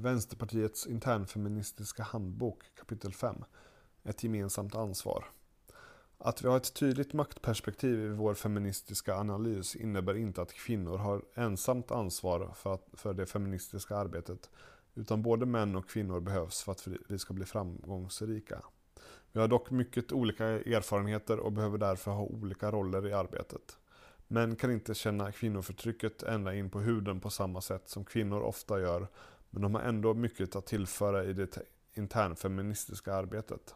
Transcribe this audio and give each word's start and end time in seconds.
Vänsterpartiets 0.00 0.86
internfeministiska 0.86 2.02
handbok 2.02 2.62
kapitel 2.78 3.12
5 3.12 3.44
Ett 4.04 4.22
gemensamt 4.22 4.74
ansvar. 4.74 5.24
Att 6.18 6.44
vi 6.44 6.48
har 6.48 6.56
ett 6.56 6.74
tydligt 6.74 7.12
maktperspektiv 7.12 8.04
i 8.04 8.08
vår 8.08 8.34
feministiska 8.34 9.16
analys 9.16 9.76
innebär 9.76 10.16
inte 10.16 10.42
att 10.42 10.52
kvinnor 10.52 10.96
har 10.96 11.22
ensamt 11.34 11.90
ansvar 11.90 12.52
för, 12.54 12.74
att, 12.74 12.88
för 12.92 13.14
det 13.14 13.26
feministiska 13.26 13.96
arbetet 13.96 14.50
utan 14.94 15.22
både 15.22 15.46
män 15.46 15.76
och 15.76 15.88
kvinnor 15.88 16.20
behövs 16.20 16.62
för 16.62 16.72
att 16.72 16.88
vi 17.08 17.18
ska 17.18 17.34
bli 17.34 17.44
framgångsrika. 17.44 18.62
Vi 19.32 19.40
har 19.40 19.48
dock 19.48 19.70
mycket 19.70 20.12
olika 20.12 20.44
erfarenheter 20.46 21.38
och 21.38 21.52
behöver 21.52 21.78
därför 21.78 22.10
ha 22.10 22.22
olika 22.22 22.70
roller 22.70 23.06
i 23.06 23.12
arbetet. 23.12 23.78
Män 24.28 24.56
kan 24.56 24.72
inte 24.72 24.94
känna 24.94 25.32
kvinnoförtrycket 25.32 26.22
ända 26.22 26.54
in 26.54 26.70
på 26.70 26.80
huden 26.80 27.20
på 27.20 27.30
samma 27.30 27.60
sätt 27.60 27.88
som 27.88 28.04
kvinnor 28.04 28.40
ofta 28.40 28.80
gör, 28.80 29.08
men 29.50 29.62
de 29.62 29.74
har 29.74 29.82
ändå 29.82 30.14
mycket 30.14 30.56
att 30.56 30.66
tillföra 30.66 31.24
i 31.24 31.32
det 31.32 31.58
internfeministiska 31.94 33.14
arbetet. 33.14 33.74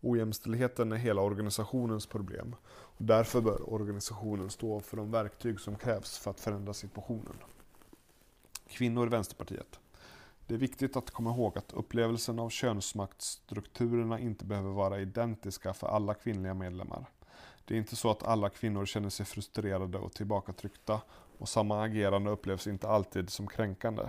Ojämställdheten 0.00 0.92
är 0.92 0.96
hela 0.96 1.22
organisationens 1.22 2.06
problem 2.06 2.56
och 2.66 3.04
därför 3.04 3.40
bör 3.40 3.72
organisationen 3.72 4.50
stå 4.50 4.80
för 4.80 4.96
de 4.96 5.10
verktyg 5.10 5.60
som 5.60 5.76
krävs 5.76 6.18
för 6.18 6.30
att 6.30 6.40
förändra 6.40 6.74
situationen. 6.74 7.36
Kvinnor 8.68 9.06
i 9.06 9.10
Vänsterpartiet. 9.10 9.80
Det 10.46 10.54
är 10.54 10.58
viktigt 10.58 10.96
att 10.96 11.10
komma 11.10 11.30
ihåg 11.30 11.58
att 11.58 11.72
upplevelsen 11.72 12.38
av 12.38 12.50
könsmaktsstrukturerna 12.50 14.18
inte 14.18 14.44
behöver 14.44 14.70
vara 14.70 15.00
identiska 15.00 15.74
för 15.74 15.86
alla 15.86 16.14
kvinnliga 16.14 16.54
medlemmar. 16.54 17.06
Det 17.64 17.74
är 17.74 17.78
inte 17.78 17.96
så 17.96 18.10
att 18.10 18.22
alla 18.22 18.50
kvinnor 18.50 18.86
känner 18.86 19.10
sig 19.10 19.26
frustrerade 19.26 19.98
och 19.98 20.12
tillbakatryckta 20.12 21.00
och 21.38 21.48
samma 21.48 21.82
agerande 21.82 22.30
upplevs 22.30 22.66
inte 22.66 22.88
alltid 22.88 23.30
som 23.30 23.46
kränkande. 23.46 24.02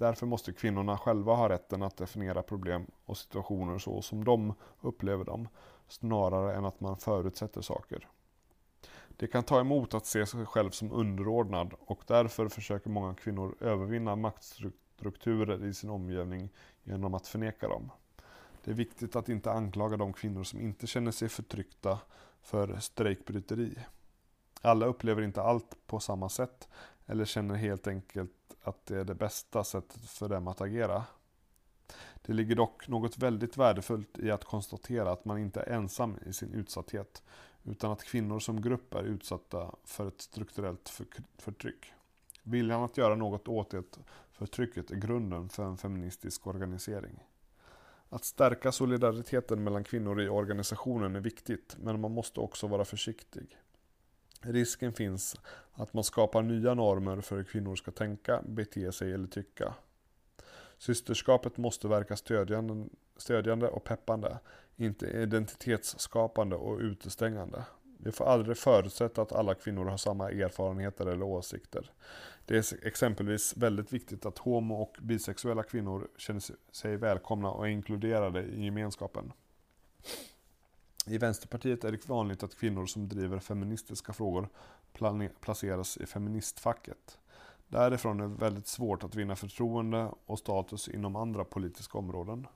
Därför 0.00 0.26
måste 0.26 0.52
kvinnorna 0.52 0.98
själva 0.98 1.34
ha 1.34 1.48
rätten 1.48 1.82
att 1.82 1.96
definiera 1.96 2.42
problem 2.42 2.86
och 3.04 3.18
situationer 3.18 3.78
så 3.78 4.02
som 4.02 4.24
de 4.24 4.54
upplever 4.80 5.24
dem, 5.24 5.48
snarare 5.88 6.54
än 6.54 6.64
att 6.64 6.80
man 6.80 6.96
förutsätter 6.96 7.60
saker. 7.60 8.08
Det 9.08 9.26
kan 9.26 9.42
ta 9.42 9.60
emot 9.60 9.94
att 9.94 10.06
se 10.06 10.26
sig 10.26 10.46
själv 10.46 10.70
som 10.70 10.92
underordnad 10.92 11.74
och 11.80 12.02
därför 12.06 12.48
försöker 12.48 12.90
många 12.90 13.14
kvinnor 13.14 13.54
övervinna 13.60 14.16
maktstrukturer 14.16 15.64
i 15.64 15.74
sin 15.74 15.90
omgivning 15.90 16.48
genom 16.82 17.14
att 17.14 17.26
förneka 17.26 17.68
dem. 17.68 17.90
Det 18.64 18.70
är 18.70 18.74
viktigt 18.74 19.16
att 19.16 19.28
inte 19.28 19.52
anklaga 19.52 19.96
de 19.96 20.12
kvinnor 20.12 20.44
som 20.44 20.60
inte 20.60 20.86
känner 20.86 21.10
sig 21.10 21.28
förtryckta 21.28 21.98
för 22.42 22.76
strejkbryteri. 22.76 23.78
Alla 24.62 24.86
upplever 24.86 25.22
inte 25.22 25.42
allt 25.42 25.76
på 25.86 26.00
samma 26.00 26.28
sätt 26.28 26.68
eller 27.06 27.24
känner 27.24 27.54
helt 27.54 27.86
enkelt 27.86 28.32
att 28.62 28.86
det 28.86 28.96
är 28.96 29.04
det 29.04 29.14
bästa 29.14 29.64
sättet 29.64 30.10
för 30.10 30.28
dem 30.28 30.48
att 30.48 30.60
agera. 30.60 31.04
Det 32.22 32.32
ligger 32.32 32.56
dock 32.56 32.88
något 32.88 33.18
väldigt 33.18 33.56
värdefullt 33.56 34.18
i 34.18 34.30
att 34.30 34.44
konstatera 34.44 35.12
att 35.12 35.24
man 35.24 35.38
inte 35.38 35.60
är 35.60 35.72
ensam 35.72 36.18
i 36.26 36.32
sin 36.32 36.54
utsatthet, 36.54 37.22
utan 37.64 37.92
att 37.92 38.04
kvinnor 38.04 38.38
som 38.38 38.62
grupp 38.62 38.94
är 38.94 39.02
utsatta 39.02 39.74
för 39.84 40.08
ett 40.08 40.20
strukturellt 40.20 40.92
förtryck. 41.38 41.92
Viljan 42.42 42.82
att 42.82 42.96
göra 42.96 43.14
något 43.14 43.48
åt 43.48 43.70
det 43.70 43.98
förtrycket 44.32 44.90
är 44.90 44.96
grunden 44.96 45.48
för 45.48 45.64
en 45.64 45.76
feministisk 45.76 46.46
organisering. 46.46 47.24
Att 48.08 48.24
stärka 48.24 48.72
solidariteten 48.72 49.64
mellan 49.64 49.84
kvinnor 49.84 50.20
i 50.20 50.28
organisationen 50.28 51.16
är 51.16 51.20
viktigt, 51.20 51.76
men 51.80 52.00
man 52.00 52.12
måste 52.12 52.40
också 52.40 52.66
vara 52.66 52.84
försiktig. 52.84 53.58
Risken 54.40 54.92
finns 54.92 55.36
att 55.72 55.94
man 55.94 56.04
skapar 56.04 56.42
nya 56.42 56.74
normer 56.74 57.20
för 57.20 57.36
hur 57.36 57.44
kvinnor 57.44 57.76
ska 57.76 57.90
tänka, 57.90 58.42
bete 58.46 58.92
sig 58.92 59.12
eller 59.12 59.28
tycka. 59.28 59.74
Systerskapet 60.78 61.56
måste 61.56 61.88
verka 61.88 62.16
stödjande, 62.16 62.88
stödjande 63.16 63.68
och 63.68 63.84
peppande, 63.84 64.38
inte 64.76 65.06
identitetsskapande 65.06 66.56
och 66.56 66.78
utestängande. 66.78 67.64
Vi 67.98 68.12
får 68.12 68.24
aldrig 68.24 68.56
förutsätta 68.56 69.22
att 69.22 69.32
alla 69.32 69.54
kvinnor 69.54 69.84
har 69.84 69.96
samma 69.96 70.30
erfarenheter 70.30 71.06
eller 71.06 71.22
åsikter. 71.22 71.92
Det 72.44 72.56
är 72.56 72.86
exempelvis 72.86 73.56
väldigt 73.56 73.92
viktigt 73.92 74.26
att 74.26 74.38
homo 74.38 74.74
och 74.74 74.96
bisexuella 75.00 75.62
kvinnor 75.62 76.08
känner 76.16 76.42
sig 76.72 76.96
välkomna 76.96 77.50
och 77.50 77.68
inkluderade 77.68 78.42
i 78.42 78.64
gemenskapen. 78.64 79.32
I 81.06 81.18
Vänsterpartiet 81.18 81.84
är 81.84 81.92
det 81.92 82.08
vanligt 82.08 82.42
att 82.42 82.54
kvinnor 82.54 82.86
som 82.86 83.08
driver 83.08 83.38
feministiska 83.38 84.12
frågor 84.12 84.48
placeras 85.40 85.96
i 85.96 86.06
feministfacket. 86.06 87.18
Därifrån 87.68 88.20
är 88.20 88.28
det 88.28 88.34
väldigt 88.34 88.66
svårt 88.66 89.04
att 89.04 89.14
vinna 89.14 89.36
förtroende 89.36 90.10
och 90.26 90.38
status 90.38 90.88
inom 90.88 91.16
andra 91.16 91.44
politiska 91.44 91.98
områden. 91.98 92.46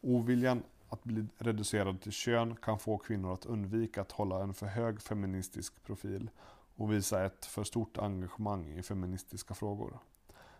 Oviljan 0.00 0.62
att 0.88 1.04
bli 1.04 1.26
reducerad 1.38 2.00
till 2.00 2.12
kön 2.12 2.56
kan 2.56 2.78
få 2.78 2.98
kvinnor 2.98 3.34
att 3.34 3.46
undvika 3.46 4.00
att 4.00 4.12
hålla 4.12 4.42
en 4.42 4.54
för 4.54 4.66
hög 4.66 5.02
feministisk 5.02 5.84
profil 5.84 6.30
och 6.76 6.92
visa 6.92 7.24
ett 7.24 7.46
för 7.46 7.64
stort 7.64 7.98
engagemang 7.98 8.78
i 8.78 8.82
feministiska 8.82 9.54
frågor. 9.54 9.98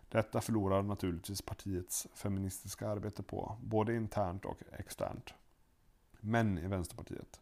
Detta 0.08 0.40
förlorar 0.40 0.82
naturligtvis 0.82 1.42
partiets 1.42 2.06
feministiska 2.14 2.88
arbete 2.88 3.22
på, 3.22 3.56
både 3.62 3.94
internt 3.94 4.44
och 4.44 4.62
externt. 4.72 5.34
Män 6.20 6.58
i 6.58 6.66
Vänsterpartiet. 6.66 7.40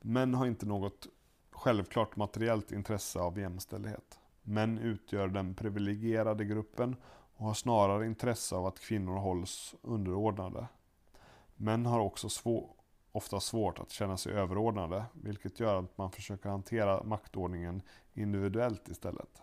Män 0.00 0.34
har 0.34 0.46
inte 0.46 0.66
något 0.66 1.06
självklart 1.50 2.16
materiellt 2.16 2.72
intresse 2.72 3.20
av 3.20 3.38
jämställdhet. 3.38 4.18
Män 4.42 4.78
utgör 4.78 5.28
den 5.28 5.54
privilegierade 5.54 6.44
gruppen 6.44 6.96
och 7.36 7.46
har 7.46 7.54
snarare 7.54 8.06
intresse 8.06 8.56
av 8.56 8.66
att 8.66 8.80
kvinnor 8.80 9.16
hålls 9.16 9.74
underordnade. 9.82 10.66
Män 11.56 11.86
har 11.86 12.00
också 12.00 12.28
svår, 12.28 12.70
ofta 13.12 13.40
svårt 13.40 13.78
att 13.78 13.90
känna 13.90 14.16
sig 14.16 14.32
överordnade, 14.32 15.04
vilket 15.12 15.60
gör 15.60 15.78
att 15.78 15.98
man 15.98 16.10
försöker 16.10 16.48
hantera 16.48 17.02
maktordningen 17.02 17.82
individuellt 18.12 18.88
istället. 18.88 19.42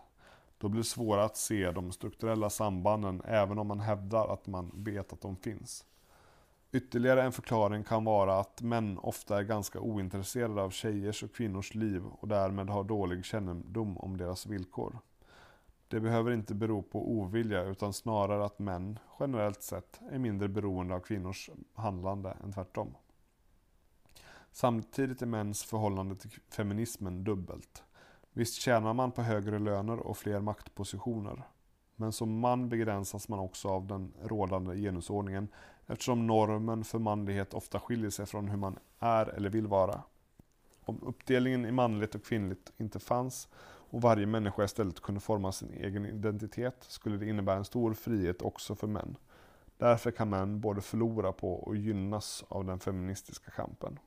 Då 0.58 0.68
blir 0.68 0.80
det 0.80 0.88
svårare 0.88 1.24
att 1.24 1.36
se 1.36 1.70
de 1.70 1.92
strukturella 1.92 2.50
sambanden 2.50 3.22
även 3.24 3.58
om 3.58 3.66
man 3.66 3.80
hävdar 3.80 4.28
att 4.28 4.46
man 4.46 4.72
vet 4.74 5.12
att 5.12 5.20
de 5.20 5.36
finns. 5.36 5.84
Ytterligare 6.72 7.22
en 7.22 7.32
förklaring 7.32 7.84
kan 7.84 8.04
vara 8.04 8.40
att 8.40 8.62
män 8.62 8.98
ofta 8.98 9.38
är 9.38 9.42
ganska 9.42 9.80
ointresserade 9.80 10.62
av 10.62 10.70
tjejers 10.70 11.22
och 11.22 11.34
kvinnors 11.34 11.74
liv 11.74 12.04
och 12.06 12.28
därmed 12.28 12.70
har 12.70 12.84
dålig 12.84 13.24
kännedom 13.24 13.98
om 13.98 14.16
deras 14.16 14.46
villkor. 14.46 14.98
Det 15.88 16.00
behöver 16.00 16.30
inte 16.30 16.54
bero 16.54 16.82
på 16.82 17.12
ovilja 17.12 17.62
utan 17.62 17.92
snarare 17.92 18.44
att 18.44 18.58
män, 18.58 18.98
generellt 19.20 19.62
sett, 19.62 20.00
är 20.10 20.18
mindre 20.18 20.48
beroende 20.48 20.94
av 20.94 21.00
kvinnors 21.00 21.50
handlande 21.74 22.36
än 22.44 22.52
tvärtom. 22.52 22.94
Samtidigt 24.52 25.22
är 25.22 25.26
mäns 25.26 25.64
förhållande 25.64 26.16
till 26.16 26.30
feminismen 26.48 27.24
dubbelt. 27.24 27.82
Visst 28.32 28.54
tjänar 28.54 28.94
man 28.94 29.12
på 29.12 29.22
högre 29.22 29.58
löner 29.58 29.98
och 29.98 30.18
fler 30.18 30.40
maktpositioner. 30.40 31.42
Men 31.96 32.12
som 32.12 32.40
man 32.40 32.68
begränsas 32.68 33.28
man 33.28 33.38
också 33.38 33.68
av 33.68 33.86
den 33.86 34.12
rådande 34.22 34.76
genusordningen 34.76 35.48
eftersom 35.88 36.26
normen 36.26 36.84
för 36.84 36.98
manlighet 36.98 37.54
ofta 37.54 37.80
skiljer 37.80 38.10
sig 38.10 38.26
från 38.26 38.48
hur 38.48 38.56
man 38.56 38.78
är 38.98 39.26
eller 39.26 39.50
vill 39.50 39.66
vara. 39.66 40.02
Om 40.84 41.02
uppdelningen 41.02 41.66
i 41.66 41.72
manligt 41.72 42.14
och 42.14 42.24
kvinnligt 42.24 42.72
inte 42.76 42.98
fanns 42.98 43.48
och 43.90 44.02
varje 44.02 44.26
människa 44.26 44.64
istället 44.64 45.00
kunde 45.00 45.20
forma 45.20 45.52
sin 45.52 45.72
egen 45.72 46.06
identitet 46.06 46.84
skulle 46.88 47.16
det 47.16 47.28
innebära 47.28 47.56
en 47.56 47.64
stor 47.64 47.94
frihet 47.94 48.42
också 48.42 48.74
för 48.74 48.86
män. 48.86 49.16
Därför 49.76 50.10
kan 50.10 50.30
män 50.30 50.60
både 50.60 50.80
förlora 50.80 51.32
på 51.32 51.54
och 51.54 51.76
gynnas 51.76 52.44
av 52.48 52.64
den 52.64 52.80
feministiska 52.80 53.50
kampen. 53.50 53.98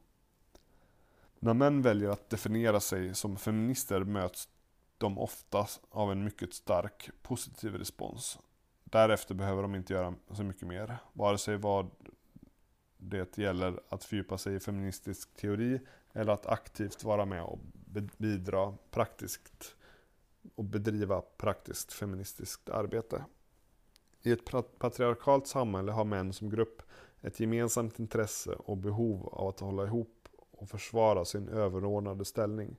När 1.39 1.53
män 1.53 1.81
väljer 1.81 2.09
att 2.09 2.29
definiera 2.29 2.79
sig 2.79 3.15
som 3.15 3.37
feminister 3.37 4.03
möts 4.03 4.49
de 4.97 5.17
ofta 5.17 5.67
av 5.89 6.11
en 6.11 6.23
mycket 6.23 6.53
stark 6.53 7.09
positiv 7.21 7.75
respons. 7.75 8.39
Därefter 8.91 9.35
behöver 9.35 9.61
de 9.61 9.75
inte 9.75 9.93
göra 9.93 10.15
så 10.31 10.43
mycket 10.43 10.67
mer, 10.67 10.97
vare 11.13 11.37
sig 11.37 11.57
vad 11.57 11.89
det 12.97 13.37
gäller 13.37 13.79
att 13.89 14.03
fördjupa 14.03 14.37
sig 14.37 14.55
i 14.55 14.59
feministisk 14.59 15.35
teori 15.35 15.79
eller 16.13 16.33
att 16.33 16.45
aktivt 16.45 17.03
vara 17.03 17.25
med 17.25 17.43
och 17.43 17.59
bidra 18.17 18.77
praktiskt 18.89 19.75
och 20.55 20.63
bedriva 20.63 21.21
praktiskt 21.21 21.93
feministiskt 21.93 22.69
arbete. 22.69 23.25
I 24.21 24.31
ett 24.31 24.45
patriarkalt 24.79 25.47
samhälle 25.47 25.91
har 25.91 26.05
män 26.05 26.33
som 26.33 26.49
grupp 26.49 26.81
ett 27.21 27.39
gemensamt 27.39 27.99
intresse 27.99 28.51
och 28.51 28.77
behov 28.77 29.29
av 29.31 29.47
att 29.47 29.59
hålla 29.59 29.83
ihop 29.83 30.27
och 30.51 30.69
försvara 30.69 31.25
sin 31.25 31.49
överordnade 31.49 32.25
ställning. 32.25 32.77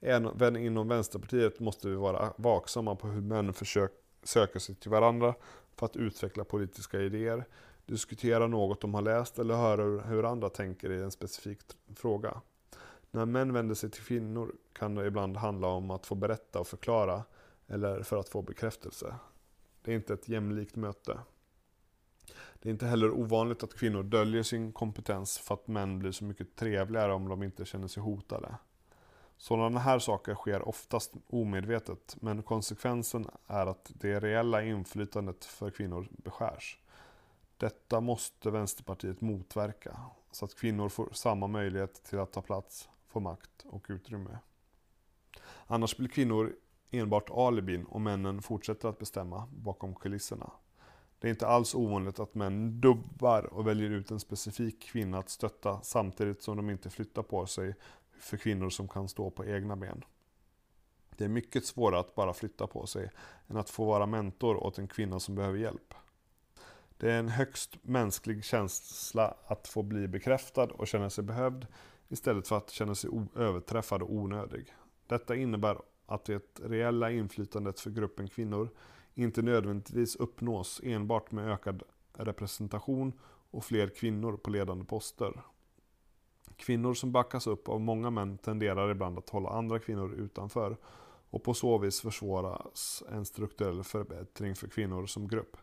Även 0.00 0.56
inom 0.56 0.88
Vänsterpartiet 0.88 1.60
måste 1.60 1.88
vi 1.88 1.94
vara 1.94 2.32
vaksamma 2.36 2.96
på 2.96 3.08
hur 3.08 3.20
män 3.20 3.52
försöker 3.52 4.03
söka 4.24 4.60
sig 4.60 4.74
till 4.74 4.90
varandra 4.90 5.34
för 5.76 5.86
att 5.86 5.96
utveckla 5.96 6.44
politiska 6.44 7.00
idéer, 7.00 7.44
diskutera 7.86 8.46
något 8.46 8.80
de 8.80 8.94
har 8.94 9.02
läst 9.02 9.38
eller 9.38 9.54
höra 9.54 10.00
hur 10.00 10.24
andra 10.24 10.48
tänker 10.50 10.90
i 10.90 11.02
en 11.02 11.10
specifik 11.10 11.58
fråga. 11.96 12.40
När 13.10 13.26
män 13.26 13.52
vänder 13.52 13.74
sig 13.74 13.90
till 13.90 14.02
kvinnor 14.02 14.54
kan 14.72 14.94
det 14.94 15.06
ibland 15.06 15.36
handla 15.36 15.68
om 15.68 15.90
att 15.90 16.06
få 16.06 16.14
berätta 16.14 16.60
och 16.60 16.66
förklara 16.66 17.24
eller 17.66 18.02
för 18.02 18.16
att 18.16 18.28
få 18.28 18.42
bekräftelse. 18.42 19.14
Det 19.82 19.92
är 19.92 19.96
inte 19.96 20.14
ett 20.14 20.28
jämlikt 20.28 20.76
möte. 20.76 21.18
Det 22.54 22.68
är 22.68 22.70
inte 22.70 22.86
heller 22.86 23.10
ovanligt 23.10 23.62
att 23.62 23.74
kvinnor 23.74 24.02
döljer 24.02 24.42
sin 24.42 24.72
kompetens 24.72 25.38
för 25.38 25.54
att 25.54 25.68
män 25.68 25.98
blir 25.98 26.12
så 26.12 26.24
mycket 26.24 26.56
trevligare 26.56 27.12
om 27.12 27.28
de 27.28 27.42
inte 27.42 27.64
känner 27.64 27.88
sig 27.88 28.02
hotade. 28.02 28.54
Sådana 29.36 29.80
här 29.80 29.98
saker 29.98 30.34
sker 30.34 30.68
oftast 30.68 31.12
omedvetet, 31.26 32.16
men 32.20 32.42
konsekvensen 32.42 33.26
är 33.46 33.66
att 33.66 33.92
det 33.94 34.20
reella 34.20 34.62
inflytandet 34.62 35.44
för 35.44 35.70
kvinnor 35.70 36.08
beskärs. 36.10 36.78
Detta 37.56 38.00
måste 38.00 38.50
Vänsterpartiet 38.50 39.20
motverka, 39.20 40.00
så 40.30 40.44
att 40.44 40.54
kvinnor 40.54 40.88
får 40.88 41.08
samma 41.12 41.46
möjlighet 41.46 42.04
till 42.04 42.18
att 42.18 42.32
ta 42.32 42.42
plats, 42.42 42.88
få 43.08 43.20
makt 43.20 43.64
och 43.64 43.86
utrymme. 43.88 44.38
Annars 45.66 45.96
blir 45.96 46.08
kvinnor 46.08 46.56
enbart 46.90 47.30
alibin 47.30 47.84
och 47.84 48.00
männen 48.00 48.42
fortsätter 48.42 48.88
att 48.88 48.98
bestämma 48.98 49.48
bakom 49.50 49.94
kulisserna. 49.94 50.50
Det 51.18 51.28
är 51.28 51.30
inte 51.30 51.46
alls 51.46 51.74
ovanligt 51.74 52.20
att 52.20 52.34
män 52.34 52.80
dubbar 52.80 53.54
och 53.54 53.66
väljer 53.66 53.90
ut 53.90 54.10
en 54.10 54.20
specifik 54.20 54.82
kvinna 54.82 55.18
att 55.18 55.28
stötta 55.28 55.80
samtidigt 55.82 56.42
som 56.42 56.56
de 56.56 56.70
inte 56.70 56.90
flyttar 56.90 57.22
på 57.22 57.46
sig 57.46 57.74
för 58.24 58.36
kvinnor 58.36 58.70
som 58.70 58.88
kan 58.88 59.08
stå 59.08 59.30
på 59.30 59.44
egna 59.44 59.76
ben. 59.76 60.04
Det 61.16 61.24
är 61.24 61.28
mycket 61.28 61.66
svårare 61.66 62.00
att 62.00 62.14
bara 62.14 62.32
flytta 62.32 62.66
på 62.66 62.86
sig 62.86 63.10
än 63.48 63.56
att 63.56 63.70
få 63.70 63.84
vara 63.84 64.06
mentor 64.06 64.56
åt 64.56 64.78
en 64.78 64.88
kvinna 64.88 65.20
som 65.20 65.34
behöver 65.34 65.58
hjälp. 65.58 65.94
Det 66.96 67.12
är 67.12 67.18
en 67.18 67.28
högst 67.28 67.76
mänsklig 67.82 68.44
känsla 68.44 69.34
att 69.46 69.68
få 69.68 69.82
bli 69.82 70.08
bekräftad 70.08 70.64
och 70.64 70.88
känna 70.88 71.10
sig 71.10 71.24
behövd 71.24 71.66
istället 72.08 72.48
för 72.48 72.56
att 72.56 72.70
känna 72.70 72.94
sig 72.94 73.10
överträffad 73.36 74.02
och 74.02 74.12
onödig. 74.12 74.74
Detta 75.06 75.36
innebär 75.36 75.78
att 76.06 76.24
det 76.24 76.60
reella 76.60 77.10
inflytandet 77.10 77.80
för 77.80 77.90
gruppen 77.90 78.28
kvinnor 78.28 78.70
inte 79.14 79.42
nödvändigtvis 79.42 80.16
uppnås 80.16 80.80
enbart 80.84 81.30
med 81.30 81.48
ökad 81.48 81.82
representation 82.12 83.12
och 83.50 83.64
fler 83.64 83.88
kvinnor 83.88 84.36
på 84.36 84.50
ledande 84.50 84.84
poster. 84.84 85.42
Kvinnor 86.56 86.94
som 86.94 87.12
backas 87.12 87.46
upp 87.46 87.68
av 87.68 87.80
många 87.80 88.10
män 88.10 88.38
tenderar 88.38 88.90
ibland 88.90 89.18
att 89.18 89.30
hålla 89.30 89.48
andra 89.48 89.78
kvinnor 89.78 90.14
utanför 90.14 90.76
och 91.30 91.42
på 91.42 91.54
så 91.54 91.78
vis 91.78 92.00
försvåras 92.00 93.02
en 93.12 93.24
strukturell 93.24 93.82
förbättring 93.82 94.54
för 94.54 94.68
kvinnor 94.68 95.06
som 95.06 95.28
grupp. 95.28 95.56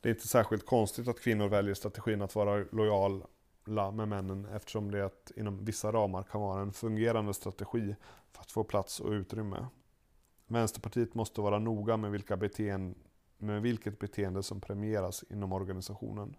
Det 0.00 0.08
är 0.08 0.14
inte 0.14 0.28
särskilt 0.28 0.66
konstigt 0.66 1.08
att 1.08 1.20
kvinnor 1.20 1.48
väljer 1.48 1.74
strategin 1.74 2.22
att 2.22 2.34
vara 2.34 2.64
lojala 2.72 3.90
med 3.92 4.08
männen 4.08 4.44
eftersom 4.44 4.90
det 4.90 5.32
inom 5.36 5.64
vissa 5.64 5.92
ramar 5.92 6.22
kan 6.22 6.40
vara 6.40 6.60
en 6.60 6.72
fungerande 6.72 7.34
strategi 7.34 7.96
för 8.32 8.40
att 8.40 8.50
få 8.50 8.64
plats 8.64 9.00
och 9.00 9.10
utrymme. 9.10 9.66
Vänsterpartiet 10.46 11.14
måste 11.14 11.40
vara 11.40 11.58
noga 11.58 11.96
med, 11.96 12.10
vilka 12.10 12.36
beteende, 12.36 12.94
med 13.38 13.62
vilket 13.62 13.98
beteende 13.98 14.42
som 14.42 14.60
premieras 14.60 15.24
inom 15.30 15.52
organisationen. 15.52 16.36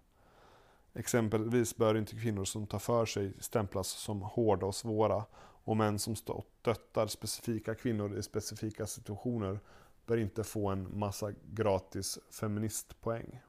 Exempelvis 0.98 1.76
bör 1.76 1.96
inte 1.96 2.16
kvinnor 2.16 2.44
som 2.44 2.66
tar 2.66 2.78
för 2.78 3.06
sig 3.06 3.32
stämplas 3.40 3.88
som 3.88 4.22
hårda 4.22 4.66
och 4.66 4.74
svåra 4.74 5.24
och 5.38 5.76
män 5.76 5.98
som 5.98 6.16
stöttar 6.16 7.06
specifika 7.06 7.74
kvinnor 7.74 8.18
i 8.18 8.22
specifika 8.22 8.86
situationer 8.86 9.60
bör 10.06 10.16
inte 10.16 10.44
få 10.44 10.68
en 10.68 10.98
massa 10.98 11.32
gratis 11.52 12.18
feministpoäng. 12.30 13.40